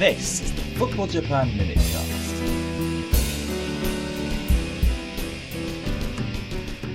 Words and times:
This 0.00 0.40
is 0.40 0.52
the 0.54 0.62
Football 0.78 1.08
Japan 1.08 1.50
Minutecast. 1.50 2.32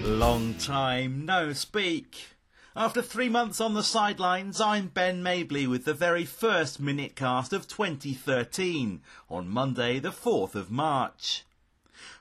Long 0.03 0.55
time 0.55 1.23
no 1.23 1.53
speak. 1.53 2.29
After 2.75 3.03
three 3.03 3.29
months 3.29 3.61
on 3.61 3.75
the 3.75 3.83
sidelines, 3.83 4.59
I'm 4.59 4.87
Ben 4.87 5.21
Mabley 5.21 5.67
with 5.67 5.85
the 5.85 5.93
very 5.93 6.25
first 6.25 6.81
Minutecast 6.81 7.53
of 7.53 7.67
2013 7.67 9.01
on 9.29 9.49
Monday, 9.49 9.99
the 9.99 10.09
4th 10.09 10.55
of 10.55 10.71
March. 10.71 11.43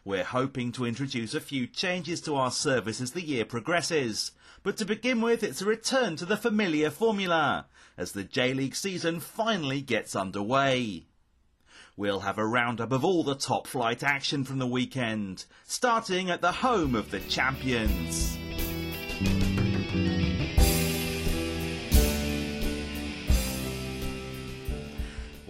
We're 0.05 0.25
hoping 0.25 0.73
to 0.73 0.85
introduce 0.85 1.35
a 1.35 1.41
few 1.41 1.67
changes 1.67 2.21
to 2.23 2.37
our 2.37 2.51
service 2.51 3.01
as 3.01 3.13
the 3.13 3.25
year 3.25 3.45
progresses. 3.45 4.33
But 4.63 4.77
to 4.79 4.85
begin 4.85 5.21
with, 5.21 5.43
it's 5.43 5.63
a 5.63 5.67
return 5.67 6.17
to 6.17 6.25
the 6.25 6.37
familiar 6.37 6.91
formula 6.91 7.67
as 7.97 8.13
the 8.13 8.25
J 8.25 8.55
League 8.55 8.75
season 8.75 9.21
finally 9.21 9.81
gets 9.81 10.17
underway. 10.17 11.07
We'll 11.97 12.21
have 12.21 12.39
a 12.39 12.47
roundup 12.47 12.91
of 12.91 13.05
all 13.05 13.23
the 13.23 13.37
top 13.37 13.67
flight 13.67 14.03
action 14.03 14.45
from 14.45 14.59
the 14.59 14.67
weekend, 14.67 15.45
starting 15.65 16.29
at 16.29 16.41
the 16.41 16.51
home 16.51 16.95
of 16.95 17.11
the 17.11 17.21
champions. 17.21 18.37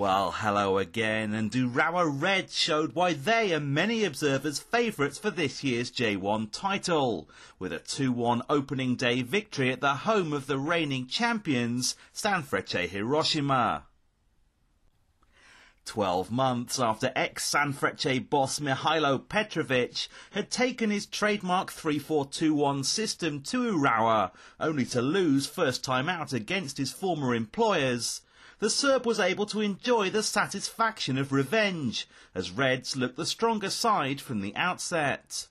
Well, 0.04 0.32
hello 0.32 0.76
again, 0.76 1.32
and 1.32 1.50
Urawa 1.50 2.04
Reds 2.04 2.54
showed 2.54 2.94
why 2.94 3.14
they 3.14 3.54
are 3.54 3.58
many 3.58 4.04
observers' 4.04 4.58
favourites 4.58 5.16
for 5.16 5.30
this 5.30 5.64
year's 5.64 5.90
J1 5.90 6.52
title, 6.52 7.26
with 7.58 7.72
a 7.72 7.78
2-1 7.78 8.42
opening 8.50 8.96
day 8.96 9.22
victory 9.22 9.72
at 9.72 9.80
the 9.80 9.94
home 9.94 10.34
of 10.34 10.46
the 10.46 10.58
reigning 10.58 11.06
champions, 11.06 11.96
Sanfrecce 12.12 12.86
Hiroshima. 12.86 13.84
Twelve 15.86 16.30
months 16.30 16.78
after 16.78 17.10
ex-Sanfrecce 17.16 18.28
boss 18.28 18.60
Mihailo 18.60 19.26
Petrovic 19.26 20.08
had 20.32 20.50
taken 20.50 20.90
his 20.90 21.06
trademark 21.06 21.72
3-4-2-1 21.72 22.84
system 22.84 23.40
to 23.44 23.72
Urawa, 23.72 24.32
only 24.60 24.84
to 24.84 25.00
lose 25.00 25.46
first 25.46 25.82
time 25.82 26.10
out 26.10 26.34
against 26.34 26.76
his 26.76 26.92
former 26.92 27.34
employers, 27.34 28.20
the 28.64 28.70
Serb 28.70 29.04
was 29.04 29.20
able 29.20 29.44
to 29.44 29.60
enjoy 29.60 30.08
the 30.08 30.22
satisfaction 30.22 31.18
of 31.18 31.32
revenge, 31.32 32.08
as 32.34 32.50
Reds 32.50 32.96
looked 32.96 33.18
the 33.18 33.26
stronger 33.26 33.68
side 33.68 34.22
from 34.22 34.40
the 34.40 34.56
outset. 34.56 35.48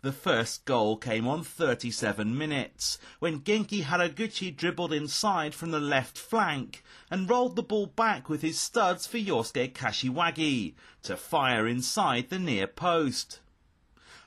The 0.00 0.10
first 0.10 0.64
goal 0.64 0.96
came 0.96 1.28
on 1.28 1.44
37 1.44 2.38
minutes, 2.38 2.98
when 3.18 3.40
Genki 3.40 3.82
Haraguchi 3.82 4.56
dribbled 4.56 4.94
inside 4.94 5.54
from 5.54 5.70
the 5.70 5.80
left 5.80 6.16
flank 6.16 6.82
and 7.10 7.28
rolled 7.28 7.56
the 7.56 7.62
ball 7.62 7.88
back 7.88 8.30
with 8.30 8.40
his 8.40 8.58
studs 8.58 9.06
for 9.06 9.18
Yosuke 9.18 9.74
Kashiwagi 9.74 10.72
to 11.02 11.14
fire 11.14 11.68
inside 11.68 12.30
the 12.30 12.38
near 12.38 12.66
post. 12.66 13.40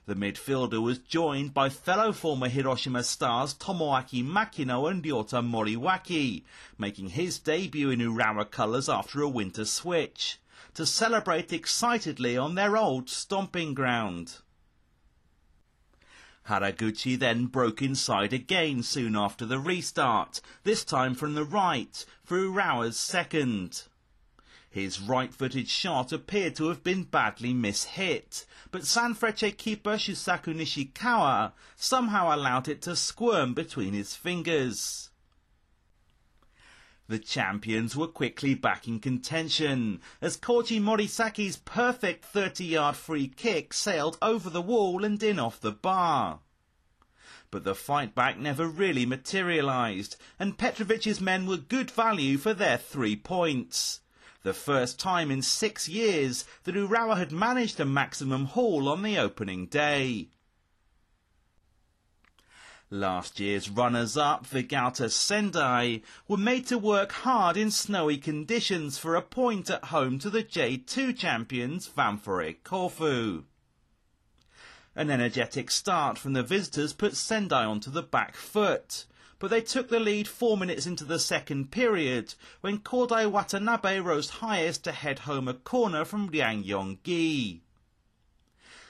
The 0.07 0.15
midfielder 0.15 0.81
was 0.81 0.99
joined 0.99 1.53
by 1.53 1.67
fellow 1.67 2.13
former 2.13 2.47
Hiroshima 2.47 3.03
stars 3.03 3.53
Tomoaki 3.53 4.23
Makino 4.23 4.89
and 4.89 5.03
Ryota 5.03 5.45
Moriwaki, 5.45 6.43
making 6.77 7.09
his 7.09 7.39
debut 7.39 7.89
in 7.89 7.99
Urawa 7.99 8.49
colours 8.49 8.87
after 8.87 9.21
a 9.21 9.27
winter 9.27 9.65
switch, 9.65 10.39
to 10.75 10.85
celebrate 10.85 11.51
excitedly 11.51 12.37
on 12.37 12.55
their 12.55 12.77
old 12.77 13.09
stomping 13.09 13.73
ground. 13.73 14.37
Haraguchi 16.47 17.19
then 17.19 17.47
broke 17.47 17.81
inside 17.81 18.31
again 18.31 18.83
soon 18.83 19.13
after 19.13 19.45
the 19.45 19.59
restart, 19.59 20.39
this 20.63 20.85
time 20.85 21.15
from 21.15 21.35
the 21.35 21.43
right, 21.43 22.05
for 22.23 22.37
Urawa's 22.37 22.97
second. 22.97 23.83
His 24.77 25.01
right-footed 25.01 25.67
shot 25.67 26.11
appeared 26.11 26.55
to 26.57 26.67
have 26.67 26.83
been 26.83 27.05
badly 27.05 27.51
mishit, 27.51 28.45
but 28.69 28.83
Sanfrecce 28.83 29.57
keeper 29.57 29.95
Shusaku 29.95 30.53
Nishikawa 30.53 31.53
somehow 31.75 32.31
allowed 32.35 32.67
it 32.67 32.83
to 32.83 32.95
squirm 32.95 33.55
between 33.55 33.95
his 33.95 34.13
fingers. 34.13 35.09
The 37.07 37.17
champions 37.17 37.95
were 37.95 38.05
quickly 38.05 38.53
back 38.53 38.87
in 38.87 38.99
contention 38.99 39.99
as 40.21 40.37
Koji 40.37 40.79
Morisaki's 40.79 41.57
perfect 41.57 42.31
30-yard 42.31 42.95
free 42.95 43.29
kick 43.29 43.73
sailed 43.73 44.19
over 44.21 44.47
the 44.47 44.61
wall 44.61 45.03
and 45.03 45.23
in 45.23 45.39
off 45.39 45.59
the 45.59 45.71
bar. 45.71 46.41
But 47.49 47.63
the 47.63 47.73
fight 47.73 48.13
back 48.13 48.37
never 48.37 48.67
really 48.67 49.07
materialised, 49.07 50.17
and 50.37 50.55
Petrovic's 50.55 51.19
men 51.19 51.47
were 51.47 51.57
good 51.57 51.89
value 51.89 52.37
for 52.37 52.53
their 52.53 52.77
three 52.77 53.15
points 53.15 54.01
the 54.47 54.53
first 54.53 54.97
time 54.97 55.29
in 55.29 55.41
six 55.41 55.89
years 55.89 56.45
that 56.63 56.73
Urawa 56.73 57.17
had 57.17 57.33
managed 57.33 57.81
a 57.81 57.85
maximum 57.85 58.45
haul 58.45 58.87
on 58.87 59.01
the 59.03 59.17
opening 59.17 59.65
day. 59.65 60.29
Last 62.89 63.41
year's 63.41 63.69
runners-up, 63.69 64.47
Vegalta 64.47 65.11
Sendai, 65.11 66.01
were 66.29 66.37
made 66.37 66.65
to 66.67 66.77
work 66.77 67.11
hard 67.11 67.57
in 67.57 67.71
snowy 67.71 68.17
conditions 68.17 68.97
for 68.97 69.15
a 69.17 69.21
point 69.21 69.69
at 69.69 69.83
home 69.83 70.17
to 70.19 70.29
the 70.29 70.43
J2 70.43 71.17
champions 71.17 71.85
Ventforet 71.85 72.63
Kofu. 72.63 73.43
An 74.95 75.11
energetic 75.11 75.69
start 75.69 76.17
from 76.17 76.31
the 76.31 76.41
visitors 76.41 76.93
put 76.93 77.17
Sendai 77.17 77.65
onto 77.65 77.91
the 77.91 78.01
back 78.01 78.37
foot, 78.37 79.07
but 79.39 79.49
they 79.49 79.61
took 79.61 79.89
the 79.89 79.99
lead 79.99 80.27
four 80.27 80.57
minutes 80.57 80.85
into 80.85 81.03
the 81.03 81.19
second 81.19 81.71
period 81.71 82.33
when 82.61 82.79
Kodai 82.79 83.29
Watanabe 83.29 83.99
rose 83.99 84.29
highest 84.29 84.83
to 84.83 84.91
head 84.91 85.19
home 85.19 85.47
a 85.47 85.53
corner 85.53 86.05
from 86.05 86.27
Liang 86.27 86.63
Yonggi. 86.63 87.61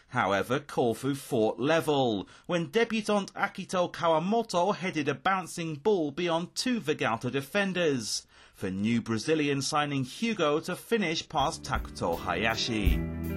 However, 0.09 0.59
Kofu 0.59 1.17
fought 1.17 1.59
level 1.59 2.29
when 2.45 2.67
debutant 2.67 3.33
Akito 3.33 3.91
Kawamoto 3.91 4.73
headed 4.73 5.09
a 5.09 5.13
bouncing 5.13 5.75
ball 5.75 6.11
beyond 6.11 6.55
two 6.55 6.79
Vegalta 6.79 7.29
defenders, 7.29 8.25
for 8.53 8.71
new 8.71 9.01
Brazilian 9.01 9.61
signing 9.61 10.03
Hugo 10.03 10.59
to 10.61 10.75
finish 10.75 11.27
past 11.27 11.63
Takuto 11.63 12.17
Hayashi. 12.17 13.36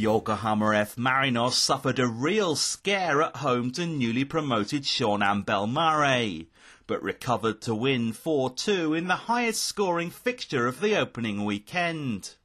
Yokohama 0.00 0.74
F. 0.74 0.96
Marinos 0.96 1.52
suffered 1.52 1.98
a 1.98 2.06
real 2.06 2.56
scare 2.56 3.20
at 3.20 3.36
home 3.36 3.70
to 3.70 3.84
newly 3.84 4.24
promoted 4.24 4.84
Shonan 4.84 5.44
Bellmare, 5.44 6.46
but 6.86 7.02
recovered 7.02 7.60
to 7.60 7.74
win 7.74 8.14
4-2 8.14 8.96
in 8.96 9.08
the 9.08 9.28
highest 9.28 9.62
scoring 9.62 10.08
fixture 10.08 10.66
of 10.66 10.80
the 10.80 10.96
opening 10.96 11.44
weekend. 11.44 12.36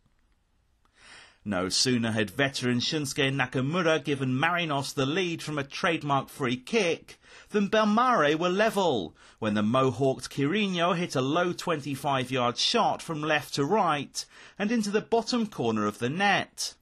No 1.46 1.70
sooner 1.70 2.12
had 2.12 2.30
veteran 2.30 2.80
Shunsuke 2.80 3.34
Nakamura 3.34 4.04
given 4.04 4.38
Marinos 4.38 4.94
the 4.94 5.06
lead 5.06 5.42
from 5.42 5.58
a 5.58 5.64
trademark 5.64 6.28
free 6.28 6.58
kick 6.58 7.18
than 7.52 7.70
Bellmare 7.70 8.38
were 8.38 8.50
level 8.50 9.16
when 9.40 9.54
the 9.54 9.62
mohawked 9.62 10.30
Quirino 10.30 10.94
hit 10.94 11.16
a 11.16 11.22
low 11.22 11.54
25 11.54 12.32
yard 12.32 12.58
shot 12.58 13.02
from 13.02 13.22
left 13.22 13.54
to 13.54 13.64
right 13.64 14.26
and 14.60 14.74
into 14.74 14.90
the 14.90 15.00
bottom 15.00 15.48
corner 15.48 15.86
of 15.86 16.00
the 16.00 16.10
net. 16.10 16.74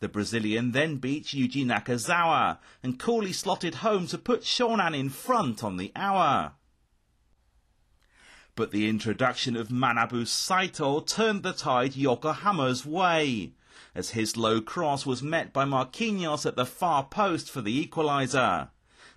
The 0.00 0.08
Brazilian 0.08 0.70
then 0.72 0.96
beat 0.96 1.26
Yuji 1.26 1.66
Nakazawa 1.66 2.58
and 2.82 2.98
coolly 2.98 3.32
slotted 3.32 3.76
home 3.76 4.06
to 4.08 4.18
put 4.18 4.42
Shonan 4.42 4.94
in 4.94 5.08
front 5.08 5.64
on 5.64 5.76
the 5.76 5.90
hour. 5.96 6.52
But 8.54 8.70
the 8.70 8.88
introduction 8.88 9.56
of 9.56 9.68
Manabu 9.68 10.26
Saito 10.26 11.00
turned 11.00 11.42
the 11.42 11.52
tide 11.52 11.96
Yokohama's 11.96 12.86
way, 12.86 13.54
as 13.94 14.10
his 14.10 14.36
low 14.36 14.60
cross 14.60 15.04
was 15.04 15.22
met 15.22 15.52
by 15.52 15.64
Marquinhos 15.64 16.46
at 16.46 16.54
the 16.54 16.66
far 16.66 17.04
post 17.04 17.50
for 17.50 17.60
the 17.60 17.84
equaliser, 17.84 18.70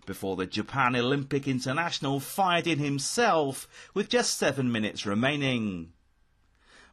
before 0.07 0.35
the 0.35 0.47
Japan 0.47 0.95
Olympic 0.95 1.47
International 1.47 2.19
fired 2.19 2.65
in 2.65 2.79
himself 2.79 3.67
with 3.93 4.09
just 4.09 4.37
seven 4.37 4.71
minutes 4.71 5.05
remaining. 5.05 5.93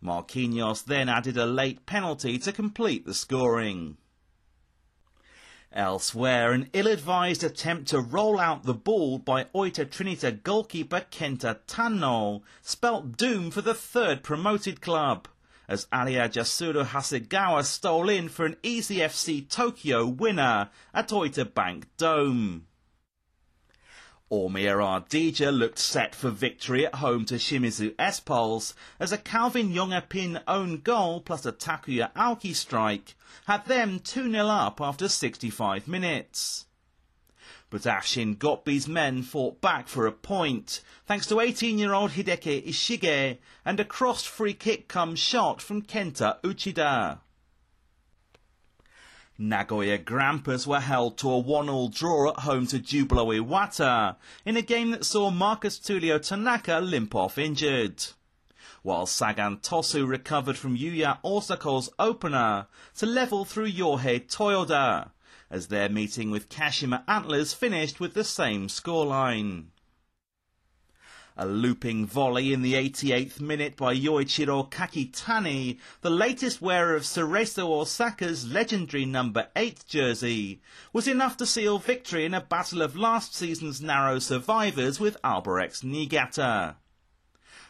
Marquinhos 0.03 0.85
then 0.85 1.09
added 1.09 1.37
a 1.37 1.47
late 1.47 1.87
penalty 1.87 2.39
to 2.39 2.53
complete 2.53 3.05
the 3.05 3.15
scoring. 3.15 3.97
Elsewhere, 5.73 6.53
an 6.53 6.71
ill-advised 6.73 7.45
attempt 7.45 7.89
to 7.89 8.01
roll 8.01 8.41
out 8.41 8.63
the 8.63 8.75
ball 8.75 9.19
by 9.19 9.45
Oita 9.55 9.85
Trinita 9.85 10.43
goalkeeper 10.43 11.05
Kenta 11.11 11.59
Tanno 11.67 12.43
spelt 12.63 13.19
doom 13.19 13.51
for 13.51 13.61
the 13.61 13.75
third 13.75 14.23
promoted 14.23 14.81
club, 14.81 15.29
as 15.69 15.87
Ariajasuru 15.93 16.87
Hasegawa 16.87 17.65
stole 17.65 18.09
in 18.09 18.31
for 18.31 18.47
an 18.47 18.57
easy 18.63 18.97
FC 18.97 19.47
Tokyo 19.47 20.07
winner 20.07 20.71
at 20.95 21.11
Oita 21.11 21.53
Bank 21.53 21.87
Dome. 21.99 22.67
Omiya 24.31 24.77
Ardija 24.77 25.51
looked 25.51 25.79
set 25.79 26.15
for 26.15 26.29
victory 26.29 26.85
at 26.85 26.97
home 26.97 27.25
to 27.25 27.37
Shimizu 27.37 27.95
S-Pulse 27.99 28.75
as 29.01 29.11
a 29.11 29.17
Calvin 29.17 29.75
Jong-a-Pin 29.75 30.41
own 30.47 30.81
goal 30.81 31.23
plus 31.23 31.47
a 31.47 31.53
Takuya 31.53 32.13
Aoki 32.13 32.55
strike 32.55 33.15
had 33.47 33.65
them 33.65 34.01
2-0 34.01 34.49
up 34.51 34.83
after 34.83 35.09
65 35.09 35.89
minutes. 35.89 36.67
But 37.71 37.83
Afshin 37.83 38.37
Ghotbi's 38.37 38.87
men 38.87 39.23
fought 39.23 39.63
back 39.63 39.89
for 39.89 40.07
a 40.07 40.13
point, 40.13 40.83
thanks 41.07 41.27
to 41.29 41.37
18-year-old 41.37 42.11
Hideki 42.11 42.67
Ishige 42.67 43.39
and 43.65 43.81
a 43.81 43.85
crossed 43.85 44.29
free 44.29 44.55
kick 44.55 44.89
come 44.89 45.17
shot 45.17 45.63
from 45.63 45.81
Kenta 45.81 46.39
Uchida. 46.43 47.21
Nagoya 49.41 49.99
Grampus 49.99 50.67
were 50.67 50.81
held 50.81 51.17
to 51.19 51.31
a 51.31 51.39
one-all 51.39 51.89
draw 51.91 52.31
at 52.31 52.41
home 52.41 52.67
to 52.67 52.81
Jubilo 52.81 53.33
Iwata 53.33 54.17
in 54.45 54.57
a 54.57 54.63
game 54.63 54.91
that 54.91 55.05
saw 55.05 55.31
Marcus 55.31 55.79
Tulio 55.79 56.19
Tanaka 56.19 56.81
limp 56.81 57.15
off 57.15 57.39
injured. 57.39 58.05
While 58.83 59.07
Sagan 59.07 59.59
Tosu 59.59 60.09
recovered 60.09 60.59
from 60.59 60.77
Yuya 60.77 61.23
Osako's 61.23 61.89
opener 62.01 62.67
to 62.97 63.07
level 63.07 63.45
through 63.45 63.71
Yohei 63.71 64.27
Toyoda 64.27 65.11
as 65.51 65.69
their 65.69 65.89
meeting 65.89 66.33
with 66.33 66.49
Kashima 66.49 67.05
Antlers 67.07 67.53
finished 67.53 68.01
with 68.01 68.15
the 68.15 68.25
same 68.25 68.67
scoreline. 68.67 69.67
A 71.41 71.47
looping 71.47 72.05
volley 72.05 72.53
in 72.53 72.63
the 72.63 72.75
88th 72.75 73.41
minute 73.41 73.77
by 73.77 73.95
Yoichiro 73.95 74.69
Kakitani, 74.69 75.79
the 76.01 76.11
latest 76.11 76.61
wearer 76.61 76.97
of 76.97 77.05
Cerezo 77.05 77.69
Osaka's 77.81 78.51
legendary 78.51 79.05
number 79.05 79.47
8 79.55 79.85
jersey, 79.87 80.61
was 80.93 81.07
enough 81.07 81.37
to 81.37 81.47
seal 81.47 81.79
victory 81.79 82.25
in 82.25 82.35
a 82.35 82.41
battle 82.41 82.83
of 82.83 82.97
last 82.97 83.37
season's 83.37 83.81
narrow 83.81 84.19
survivors 84.19 84.99
with 84.99 85.17
Albirex 85.23 85.85
Niigata 85.85 86.75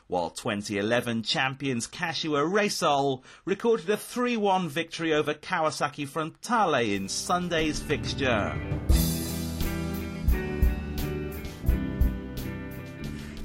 while 0.06 0.30
2011 0.30 1.22
champions 1.22 1.86
Kashiwa 1.86 2.50
Reysol 2.50 3.22
recorded 3.44 3.90
a 3.90 3.96
3-1 3.98 4.68
victory 4.68 5.12
over 5.12 5.34
Kawasaki 5.34 6.08
Frontale 6.08 6.96
in 6.96 7.08
Sunday's 7.08 7.78
fixture. 7.78 8.58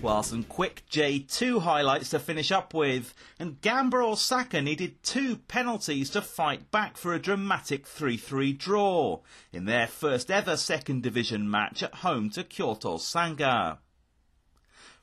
Well, 0.04 0.22
some 0.22 0.44
quick 0.44 0.84
J2 0.92 1.62
highlights 1.62 2.10
to 2.10 2.20
finish 2.20 2.52
up 2.52 2.74
with, 2.74 3.14
and 3.40 3.62
Gamba 3.62 4.00
Osaka 4.00 4.62
needed 4.62 5.02
two 5.02 5.38
penalties 5.38 6.10
to 6.10 6.22
fight 6.22 6.70
back 6.72 6.98
for 6.98 7.14
a 7.14 7.22
dramatic 7.22 7.86
3-3 7.86 8.58
draw 8.58 9.22
in 9.54 9.64
their 9.64 9.88
first 9.88 10.30
ever 10.30 10.58
second 10.58 11.04
division 11.04 11.50
match 11.50 11.82
at 11.82 11.96
home 11.96 12.30
to 12.32 12.44
Kyoto 12.44 12.98
Sanga. 12.98 13.80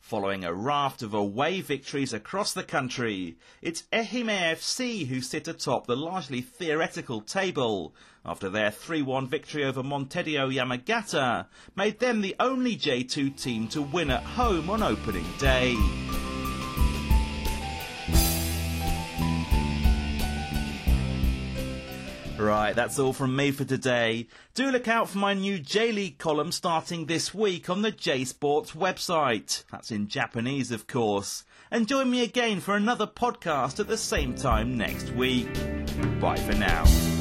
Following 0.01 0.45
a 0.45 0.53
raft 0.53 1.03
of 1.03 1.15
away 1.15 1.61
victories 1.61 2.13
across 2.13 2.53
the 2.53 2.65
country, 2.65 3.37
it's 3.63 3.85
Ehime 3.93 4.55
FC 4.55 5.07
who 5.07 5.21
sit 5.21 5.47
atop 5.47 5.87
the 5.87 5.97
largely 5.97 6.41
theoretical 6.41 7.21
table 7.21 7.95
after 8.25 8.51
their 8.51 8.71
3-1 8.71 9.29
victory 9.29 9.65
over 9.65 9.83
Montedio 9.83 10.53
Yamagata 10.53 11.47
made 11.77 12.01
them 12.01 12.23
the 12.23 12.35
only 12.41 12.77
J2 12.77 13.41
team 13.41 13.69
to 13.69 13.83
win 13.83 14.11
at 14.11 14.25
home 14.25 14.69
on 14.69 14.83
opening 14.83 15.27
day. 15.39 15.77
Right, 22.41 22.75
that's 22.75 22.99
all 22.99 23.13
from 23.13 23.37
me 23.37 23.51
for 23.51 23.67
today. 23.67 24.27
Do 24.55 24.71
look 24.71 24.89
out 24.89 25.11
for 25.11 25.19
my 25.19 25.35
new 25.35 25.59
J 25.59 25.93
League 25.93 26.17
column 26.17 26.53
starting 26.53 27.05
this 27.05 27.35
week 27.35 27.69
on 27.69 27.83
the 27.83 27.91
J 27.91 28.25
Sports 28.25 28.73
website. 28.73 29.63
That's 29.71 29.91
in 29.91 30.09
Japanese, 30.09 30.71
of 30.71 30.87
course. 30.87 31.45
And 31.71 31.87
join 31.87 32.11
me 32.11 32.25
again 32.25 32.61
for 32.61 32.77
another 32.77 33.07
podcast 33.07 33.79
at 33.79 33.89
the 33.89 33.99
same 33.99 34.35
time 34.35 34.79
next 34.79 35.11
week. 35.11 35.53
Bye 36.19 36.37
for 36.37 36.55
now. 36.55 37.20